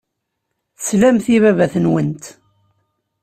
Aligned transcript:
Teslamt 0.79 1.27
i 1.35 1.37
baba-twent. 1.43 2.25